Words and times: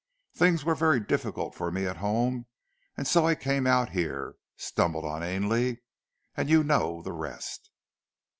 Things 0.33 0.65
were 0.65 0.73
very 0.73 0.99
difficult 0.99 1.53
for 1.53 1.69
me 1.71 1.85
at 1.85 1.97
home 1.97 2.47
and 2.97 3.07
so 3.07 3.27
I 3.27 3.35
came 3.35 3.67
out 3.67 3.91
here, 3.91 4.33
stumbled 4.55 5.05
on 5.05 5.21
Ainley 5.21 5.83
and 6.35 6.49
you 6.49 6.63
know 6.63 7.03
the 7.03 7.13
rest." 7.13 7.69